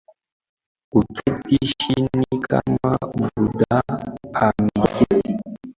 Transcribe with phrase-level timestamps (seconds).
[0.91, 3.81] Kuketi chini kama Buddha
[4.41, 5.33] ameketi